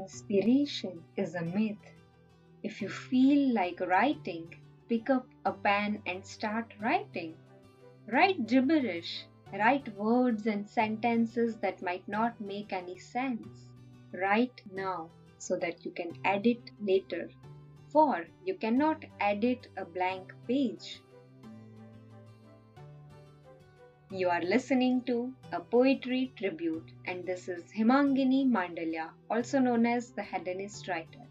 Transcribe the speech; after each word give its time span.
Inspiration 0.00 1.04
is 1.14 1.34
a 1.34 1.42
myth. 1.42 1.92
If 2.62 2.80
you 2.80 2.88
feel 2.88 3.52
like 3.52 3.80
writing, 3.80 4.54
pick 4.88 5.10
up 5.10 5.26
a 5.44 5.52
pen 5.52 6.00
and 6.06 6.24
start 6.24 6.72
writing. 6.80 7.34
Write 8.06 8.46
gibberish. 8.46 9.26
Write 9.52 9.94
words 9.94 10.46
and 10.46 10.66
sentences 10.66 11.58
that 11.58 11.82
might 11.82 12.08
not 12.08 12.40
make 12.40 12.72
any 12.72 12.96
sense. 12.96 13.68
Write 14.14 14.62
now 14.72 15.10
so 15.36 15.56
that 15.56 15.84
you 15.84 15.90
can 15.90 16.12
edit 16.24 16.70
later. 16.80 17.28
For 17.88 18.24
you 18.46 18.54
cannot 18.54 19.04
edit 19.20 19.68
a 19.76 19.84
blank 19.84 20.32
page. 20.48 21.02
You 24.12 24.28
are 24.28 24.42
listening 24.42 25.02
to 25.02 25.32
a 25.52 25.60
poetry 25.60 26.32
tribute, 26.36 26.90
and 27.06 27.24
this 27.24 27.46
is 27.48 27.70
Hemangini 27.70 28.44
Mandaliya, 28.44 29.10
also 29.30 29.60
known 29.60 29.86
as 29.86 30.10
the 30.10 30.22
Hedonist 30.22 30.88
Writer. 30.88 31.28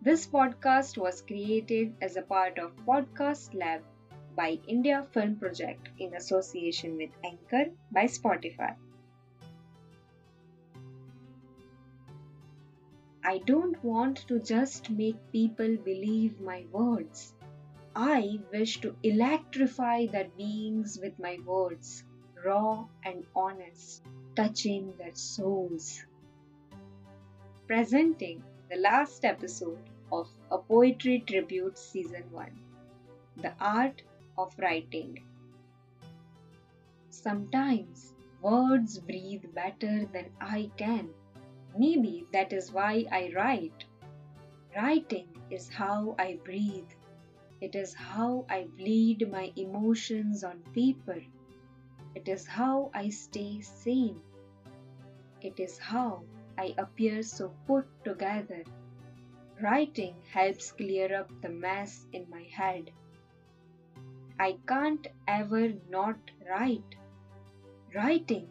This 0.00 0.24
podcast 0.24 0.96
was 0.96 1.22
created 1.22 1.96
as 2.00 2.16
a 2.16 2.22
part 2.22 2.60
of 2.60 2.76
Podcast 2.86 3.52
Lab 3.52 3.82
by 4.36 4.60
India 4.68 5.04
Film 5.10 5.34
Project 5.40 5.88
in 5.98 6.14
association 6.14 6.96
with 6.96 7.10
Anchor 7.24 7.72
by 7.90 8.04
Spotify. 8.04 8.76
I 13.24 13.38
don't 13.38 13.82
want 13.82 14.18
to 14.28 14.38
just 14.38 14.88
make 14.88 15.16
people 15.32 15.76
believe 15.78 16.40
my 16.40 16.64
words. 16.70 17.34
I 17.96 18.40
wish 18.52 18.80
to 18.80 18.96
electrify 19.04 20.06
their 20.06 20.28
beings 20.36 20.98
with 21.00 21.16
my 21.20 21.38
words, 21.46 22.02
raw 22.44 22.86
and 23.04 23.24
honest, 23.34 24.02
touching 24.36 24.92
their 24.98 25.14
souls. 25.14 26.04
Presenting 27.66 28.42
the 28.70 28.76
last 28.76 29.24
episode 29.24 29.78
of 30.12 30.28
A 30.50 30.58
Poetry 30.58 31.24
Tribute 31.26 31.78
Season 31.78 32.24
1 32.30 32.60
The 33.38 33.54
Art 33.60 34.02
of 34.36 34.54
Writing. 34.58 35.24
Sometimes 37.10 38.12
words 38.42 38.98
breathe 38.98 39.44
better 39.54 40.04
than 40.12 40.30
I 40.40 40.70
can. 40.76 41.08
Maybe 41.78 42.26
that 42.32 42.52
is 42.52 42.70
why 42.70 43.06
I 43.10 43.32
write. 43.34 43.84
Writing 44.76 45.28
is 45.50 45.68
how 45.70 46.14
I 46.18 46.38
breathe 46.44 46.90
it 47.64 47.74
is 47.74 47.94
how 47.94 48.44
I 48.50 48.66
bleed 48.76 49.30
my 49.30 49.50
emotions 49.56 50.44
on 50.44 50.62
paper. 50.74 51.22
It 52.14 52.28
is 52.28 52.46
how 52.46 52.90
I 52.94 53.08
stay 53.08 53.60
sane. 53.60 54.20
It 55.40 55.58
is 55.58 55.78
how 55.78 56.24
I 56.56 56.74
appear 56.78 57.22
so 57.22 57.54
put 57.66 57.86
together. 58.04 58.62
Writing 59.60 60.14
helps 60.32 60.72
clear 60.72 61.14
up 61.20 61.30
the 61.42 61.48
mess 61.48 62.06
in 62.12 62.28
my 62.30 62.42
head. 62.44 62.90
I 64.38 64.58
can't 64.66 65.06
ever 65.26 65.72
not 65.88 66.18
write. 66.48 66.96
Writing 67.94 68.48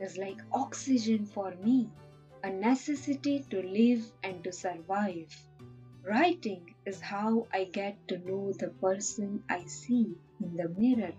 is 0.00 0.16
like 0.16 0.40
oxygen 0.52 1.26
for 1.26 1.54
me, 1.56 1.90
a 2.42 2.50
necessity 2.50 3.44
to 3.50 3.62
live 3.62 4.12
and 4.22 4.44
to 4.44 4.52
survive. 4.52 5.34
Writing 6.02 6.74
is 6.84 7.00
how 7.00 7.46
I 7.52 7.64
get 7.64 8.06
to 8.08 8.18
know 8.18 8.52
the 8.52 8.68
person 8.68 9.42
I 9.48 9.64
see 9.64 10.16
in 10.40 10.56
the 10.56 10.68
mirror. 10.68 11.14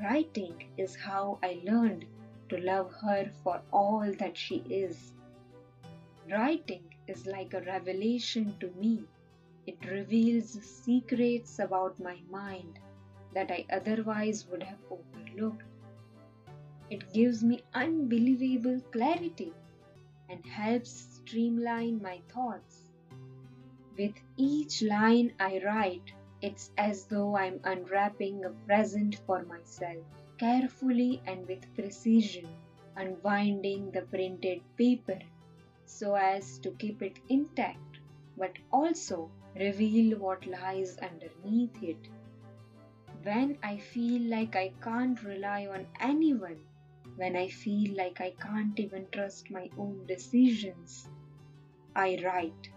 Writing 0.00 0.62
is 0.76 0.94
how 0.94 1.40
I 1.42 1.60
learned 1.64 2.06
to 2.50 2.58
love 2.58 2.92
her 3.02 3.32
for 3.42 3.60
all 3.72 4.12
that 4.20 4.36
she 4.36 4.58
is. 4.70 5.12
Writing 6.30 6.84
is 7.08 7.26
like 7.26 7.52
a 7.52 7.62
revelation 7.62 8.54
to 8.60 8.70
me. 8.80 9.08
It 9.66 9.84
reveals 9.84 10.50
secrets 10.62 11.58
about 11.58 11.98
my 11.98 12.20
mind 12.30 12.78
that 13.34 13.50
I 13.50 13.66
otherwise 13.70 14.46
would 14.46 14.62
have 14.62 14.78
overlooked. 14.88 15.64
It 16.90 17.12
gives 17.12 17.42
me 17.42 17.64
unbelievable 17.74 18.80
clarity 18.92 19.52
and 20.28 20.46
helps 20.46 20.92
streamline 21.16 22.00
my 22.00 22.20
thoughts. 22.28 22.92
With 23.96 24.14
each 24.36 24.80
line 24.80 25.32
I 25.40 25.60
write, 25.64 26.12
it's 26.40 26.70
as 26.78 27.06
though 27.06 27.36
I'm 27.36 27.60
unwrapping 27.64 28.44
a 28.44 28.50
present 28.66 29.16
for 29.26 29.44
myself, 29.44 30.04
carefully 30.38 31.20
and 31.26 31.46
with 31.46 31.74
precision, 31.74 32.48
unwinding 32.96 33.90
the 33.90 34.02
printed 34.02 34.62
paper 34.76 35.18
so 35.84 36.14
as 36.14 36.58
to 36.58 36.70
keep 36.72 37.02
it 37.02 37.18
intact, 37.28 37.98
but 38.36 38.52
also 38.72 39.30
reveal 39.56 40.18
what 40.18 40.46
lies 40.46 40.98
underneath 40.98 41.82
it. 41.82 42.08
When 43.22 43.58
I 43.62 43.78
feel 43.78 44.22
like 44.30 44.54
I 44.54 44.72
can't 44.80 45.22
rely 45.24 45.66
on 45.66 45.86
anyone, 45.98 46.60
when 47.16 47.36
I 47.36 47.48
feel 47.48 47.96
like 47.96 48.20
I 48.20 48.30
can't 48.30 48.78
even 48.78 49.08
trust 49.10 49.50
my 49.50 49.70
own 49.76 50.06
decisions, 50.06 51.08
I 51.96 52.20
write 52.24 52.70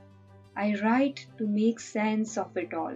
I 0.56 0.76
write 0.82 1.28
to 1.38 1.48
make 1.48 1.80
sense 1.80 2.38
of 2.38 2.58
it 2.58 2.74
all. 2.74 2.96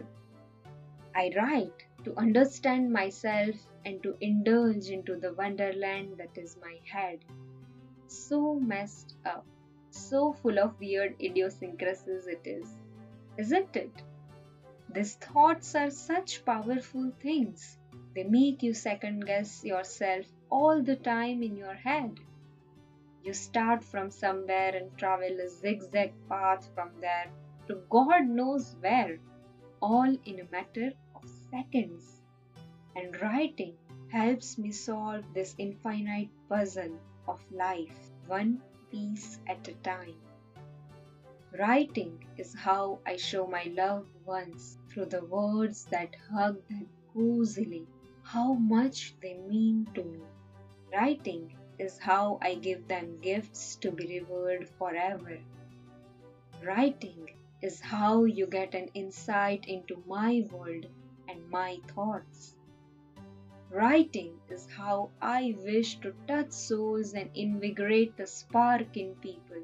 I 1.18 1.32
write 1.34 1.86
to 2.04 2.14
understand 2.18 2.92
myself 2.92 3.56
and 3.86 4.04
to 4.04 4.18
indulge 4.20 4.90
into 4.90 5.16
the 5.16 5.34
wonderland 5.34 6.18
that 6.18 6.38
is 6.38 6.58
my 6.62 6.78
head. 6.84 7.24
So 8.08 8.56
messed 8.56 9.16
up, 9.26 9.46
so 9.92 10.34
full 10.34 10.60
of 10.60 10.78
weird 10.78 11.16
idiosyncrasies 11.22 12.28
it 12.28 12.42
is, 12.44 12.68
isn't 13.38 13.78
it? 13.78 14.04
These 14.90 15.16
thoughts 15.16 15.74
are 15.74 15.90
such 15.90 16.44
powerful 16.44 17.14
things. 17.22 17.78
They 18.14 18.24
make 18.24 18.62
you 18.62 18.74
second 18.74 19.26
guess 19.26 19.64
yourself 19.64 20.26
all 20.50 20.84
the 20.84 20.98
time 20.98 21.42
in 21.44 21.56
your 21.56 21.76
head. 21.76 22.20
You 23.24 23.34
start 23.34 23.86
from 23.86 24.12
somewhere 24.12 24.76
and 24.76 24.98
travel 24.98 25.40
a 25.40 25.48
zigzag 25.48 26.14
path 26.28 26.70
from 26.76 26.92
there 27.00 27.32
to 27.68 27.82
God 27.90 28.28
knows 28.28 28.76
where, 28.82 29.18
all 29.82 30.14
in 30.26 30.40
a 30.42 30.52
matter 30.52 30.92
seconds. 31.56 32.22
And 32.96 33.22
writing 33.22 33.76
helps 34.12 34.58
me 34.58 34.72
solve 34.72 35.24
this 35.34 35.56
infinite 35.58 36.30
puzzle 36.50 37.00
of 37.28 37.40
life, 37.52 38.12
one 38.28 38.62
piece 38.92 39.40
at 39.48 39.68
a 39.68 39.74
time. 39.76 40.16
Writing 41.58 42.26
is 42.38 42.54
how 42.54 43.00
I 43.06 43.16
show 43.16 43.48
my 43.48 43.64
loved 43.78 44.10
ones 44.26 44.78
through 44.90 45.06
the 45.06 45.24
words 45.24 45.86
that 45.86 46.18
hug 46.30 46.58
them 46.68 46.90
cozily 47.14 47.88
how 48.24 48.54
much 48.54 49.14
they 49.22 49.36
mean 49.36 49.88
to 49.94 50.04
me. 50.04 50.20
Writing 50.92 51.56
is 51.80 51.98
how 52.00 52.38
I 52.42 52.56
give 52.56 52.88
them 52.88 53.20
gifts 53.22 53.76
to 53.78 53.92
be 53.92 54.20
revered 54.20 54.68
forever. 54.68 55.38
Writing 56.62 57.30
is 57.62 57.80
how 57.80 58.26
you 58.26 58.48
get 58.48 58.74
an 58.74 58.90
insight 58.94 59.68
into 59.68 60.04
my 60.06 60.46
world 60.52 60.88
and 61.28 61.50
my 61.50 61.80
thoughts. 61.88 62.56
Writing 63.70 64.40
is 64.50 64.68
how 64.70 65.10
I 65.22 65.56
wish 65.60 66.00
to 66.02 66.14
touch 66.28 66.52
souls 66.52 67.14
and 67.14 67.30
invigorate 67.34 68.16
the 68.16 68.28
spark 68.28 68.96
in 68.96 69.16
people. 69.16 69.64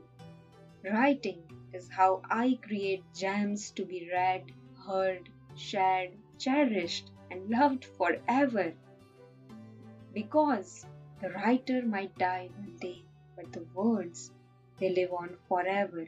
Writing 0.83 1.43
is 1.73 1.89
how 1.89 2.21
I 2.29 2.59
create 2.61 3.03
gems 3.13 3.71
to 3.71 3.85
be 3.85 4.09
read, 4.11 4.51
heard, 4.85 5.29
shared, 5.55 6.11
cherished, 6.37 7.11
and 7.29 7.49
loved 7.49 7.85
forever. 7.85 8.73
Because 10.13 10.85
the 11.21 11.29
writer 11.29 11.81
might 11.85 12.17
die 12.17 12.49
one 12.57 12.77
day, 12.77 13.03
but 13.35 13.51
the 13.53 13.65
words, 13.73 14.31
they 14.79 14.89
live 14.89 15.13
on 15.13 15.37
forever 15.47 16.07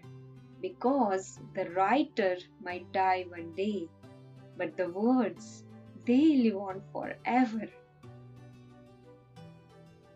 because 0.64 1.42
the 1.56 1.70
writer 1.72 2.38
might 2.64 2.90
die 2.94 3.26
one 3.28 3.54
day, 3.54 3.90
but 4.58 4.76
the 4.78 4.90
words, 4.90 5.64
they 6.06 6.38
live 6.38 6.58
on 6.58 6.82
forever. 6.92 7.68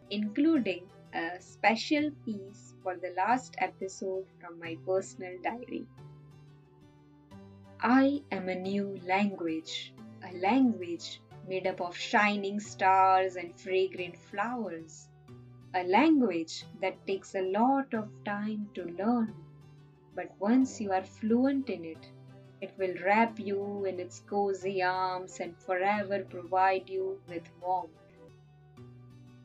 Including 0.09 0.83
a 1.13 1.39
special 1.39 2.11
piece 2.25 2.73
for 2.83 2.95
the 2.95 3.13
last 3.17 3.55
episode 3.57 4.25
from 4.39 4.59
my 4.59 4.77
personal 4.85 5.37
diary. 5.43 5.85
I 7.81 8.21
am 8.31 8.49
a 8.49 8.55
new 8.55 8.99
language, 9.05 9.93
a 10.23 10.35
language 10.37 11.21
made 11.47 11.67
up 11.67 11.81
of 11.81 11.95
shining 11.95 12.59
stars 12.59 13.35
and 13.35 13.59
fragrant 13.59 14.17
flowers, 14.17 15.07
a 15.73 15.83
language 15.83 16.65
that 16.81 17.05
takes 17.05 17.35
a 17.35 17.51
lot 17.51 17.93
of 17.93 18.09
time 18.25 18.69
to 18.73 18.83
learn 18.83 19.33
but 20.17 20.31
once 20.39 20.81
you 20.81 20.91
are 20.91 21.03
fluent 21.03 21.69
in 21.69 21.85
it, 21.85 22.09
it 22.59 22.71
will 22.77 22.95
wrap 23.05 23.39
you 23.39 23.85
in 23.85 23.99
its 23.99 24.19
cozy 24.21 24.81
arms 24.81 25.39
and 25.39 25.55
forever 25.57 26.23
provide 26.23 26.89
you 26.89 27.19
with 27.27 27.43
warmth. 27.61 27.91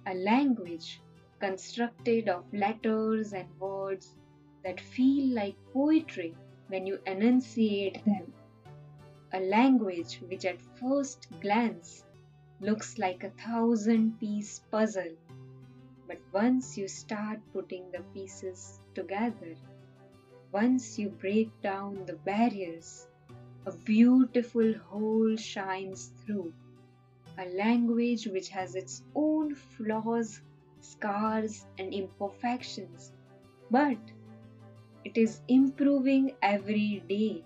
A 0.07 0.15
language 0.15 1.01
constructed 1.39 2.29
of 2.29 2.53
letters 2.53 3.33
and 3.33 3.49
words 3.61 4.17
that 4.65 4.81
feel 4.81 5.35
like 5.35 5.57
poetry 5.73 6.35
when 6.69 6.87
you 6.87 6.99
enunciate 7.07 8.05
them. 8.05 8.33
A 9.33 9.41
language 9.41 10.21
which 10.29 10.45
at 10.45 10.63
first 10.81 11.27
glance 11.41 12.05
looks 12.61 12.99
like 12.99 13.25
a 13.25 13.31
thousand 13.31 14.19
piece 14.21 14.61
puzzle, 14.71 15.17
but 16.07 16.19
once 16.33 16.79
you 16.79 16.89
start 16.89 17.41
putting 17.53 17.91
the 17.91 18.03
pieces 18.15 18.81
together, 18.95 19.55
once 20.53 20.99
you 20.99 21.09
break 21.09 21.49
down 21.63 22.05
the 22.05 22.13
barriers, 22.13 23.07
a 23.65 23.73
beautiful 23.73 24.75
whole 24.75 25.35
shines 25.35 26.13
through. 26.21 26.53
A 27.39 27.47
language 27.57 28.27
which 28.27 28.51
has 28.51 28.75
its 28.75 29.03
own 29.15 29.55
flaws, 29.55 30.43
scars, 30.83 31.65
and 31.79 31.95
imperfections, 31.95 33.13
but 33.71 33.97
it 35.05 35.17
is 35.17 35.41
improving 35.49 36.37
every 36.43 37.03
day. 37.09 37.43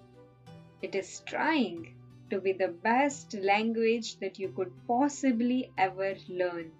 It 0.82 0.96
is 0.96 1.20
trying 1.20 1.94
to 2.30 2.40
be 2.40 2.52
the 2.52 2.68
best 2.68 3.34
language 3.34 4.18
that 4.18 4.40
you 4.40 4.48
could 4.48 4.72
possibly 4.88 5.70
ever 5.78 6.16
learn. 6.28 6.72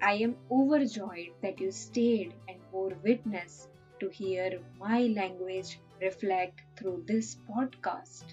I 0.00 0.12
am 0.14 0.36
overjoyed 0.48 1.32
that 1.42 1.60
you 1.60 1.72
stayed 1.72 2.34
and 2.46 2.58
bore 2.70 2.96
witness 3.02 3.66
to 4.00 4.08
hear 4.10 4.60
my 4.78 5.02
language 5.16 5.80
reflect 6.00 6.60
through 6.78 7.04
this 7.06 7.36
podcast. 7.48 8.24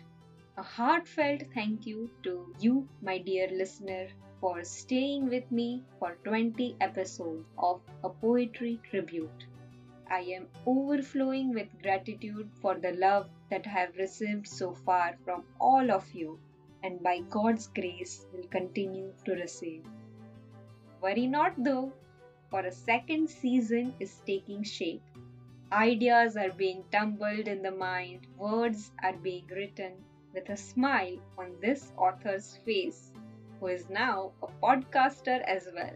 A 0.58 0.62
heartfelt 0.62 1.44
thank 1.54 1.86
you 1.86 2.10
to 2.24 2.54
you, 2.60 2.88
my 3.02 3.18
dear 3.18 3.48
listener, 3.50 4.08
for 4.40 4.64
staying 4.64 5.30
with 5.30 5.50
me 5.52 5.84
for 6.00 6.18
20 6.26 6.76
episodes 6.82 7.46
of 7.58 7.82
a 8.04 8.10
poetry 8.10 8.80
tribute. 8.90 9.46
I 10.10 10.20
am 10.22 10.48
overflowing 10.66 11.54
with 11.54 11.82
gratitude 11.82 12.52
for 12.62 12.78
the 12.78 12.92
love 12.92 13.30
that 13.50 13.66
I 13.66 13.70
have 13.70 13.96
received 13.98 14.48
so 14.48 14.74
far 14.74 15.18
from 15.24 15.46
all 15.60 15.90
of 15.92 16.12
you, 16.14 16.40
and 16.84 17.02
by 17.02 17.22
God's 17.30 17.68
grace 17.68 18.26
will 18.34 18.48
continue 18.50 19.14
to 19.26 19.34
receive. 19.34 19.84
Worry 21.02 21.28
not 21.28 21.54
though, 21.58 21.94
for 22.50 22.60
a 22.60 22.72
second 22.72 23.30
season 23.30 23.94
is 24.00 24.22
taking 24.26 24.64
shape. 24.64 25.02
Ideas 25.74 26.38
are 26.38 26.52
being 26.52 26.84
tumbled 26.92 27.48
in 27.48 27.64
the 27.64 27.72
mind, 27.72 28.28
words 28.38 28.92
are 29.02 29.18
being 29.18 29.48
written 29.48 29.94
with 30.32 30.50
a 30.50 30.56
smile 30.56 31.18
on 31.36 31.56
this 31.62 31.92
author's 31.98 32.58
face, 32.58 33.12
who 33.60 33.68
is 33.68 33.90
now 33.90 34.34
a 34.44 34.48
podcaster 34.62 35.42
as 35.42 35.68
well. 35.74 35.96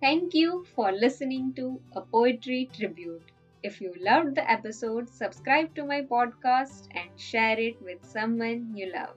Thank 0.00 0.32
you 0.32 0.64
for 0.74 0.92
listening 0.92 1.52
to 1.56 1.78
a 1.92 2.00
poetry 2.00 2.70
tribute. 2.72 3.32
If 3.62 3.82
you 3.82 3.92
loved 4.00 4.34
the 4.34 4.50
episode, 4.50 5.10
subscribe 5.10 5.74
to 5.74 5.84
my 5.84 6.00
podcast 6.00 6.88
and 6.92 7.10
share 7.20 7.60
it 7.60 7.82
with 7.82 8.02
someone 8.02 8.74
you 8.74 8.90
love. 8.94 9.16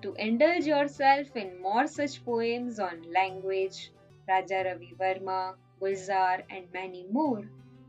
To 0.00 0.14
indulge 0.14 0.64
yourself 0.64 1.36
in 1.36 1.60
more 1.60 1.86
such 1.86 2.24
poems 2.24 2.78
on 2.80 3.02
language, 3.12 3.92
Raja 4.26 4.64
Ravi 4.64 4.94
Varma, 4.98 5.56
Gulzar, 5.78 6.42
and 6.48 6.72
many 6.72 7.04
more, 7.10 7.44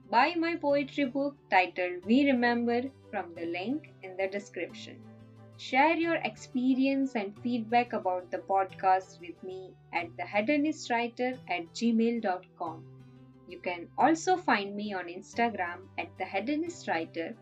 buy 0.10 0.36
my 0.36 0.56
poetry 0.56 1.06
book 1.06 1.36
titled 1.50 2.06
We 2.06 2.26
Remember 2.26 2.84
from 3.12 3.34
the 3.36 3.46
link 3.46 3.94
in 4.04 4.16
the 4.18 4.28
description. 4.28 5.02
Share 5.58 5.96
your 5.96 6.16
experience 6.16 7.16
and 7.16 7.38
feedback 7.40 7.94
about 7.94 8.30
the 8.30 8.38
podcast 8.38 9.20
with 9.20 9.42
me 9.44 9.74
at 9.92 10.16
thehedonistwriter 10.16 11.38
at 11.50 11.74
gmail.com. 11.74 12.84
You 13.48 13.60
can 13.60 13.88
also 13.98 14.38
find 14.38 14.76
me 14.76 14.94
on 14.94 15.06
Instagram 15.08 15.88
at 15.98 16.10
the 16.18 16.26
Hedonist 16.26 16.88
Writer, 16.88 17.34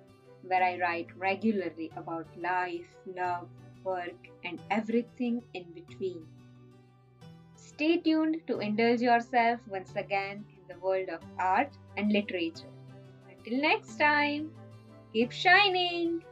where 0.44 0.64
I 0.64 0.78
write 0.78 1.08
regularly 1.18 1.92
about 1.98 2.28
life, 2.38 2.88
love, 3.06 3.50
work, 3.84 4.28
and 4.44 4.60
everything 4.70 5.44
in 5.54 5.66
between. 5.74 6.28
Stay 7.56 7.98
tuned 7.98 8.42
to 8.48 8.60
indulge 8.60 9.02
yourself 9.02 9.60
once 9.68 9.96
again 9.96 10.46
in 10.54 10.55
the 10.68 10.78
world 10.80 11.10
of 11.10 11.22
art 11.40 11.70
and 11.98 12.12
literature. 12.12 12.72
Until 13.30 13.62
next 13.62 13.98
time, 13.98 14.52
keep 15.14 15.32
shining! 15.32 16.24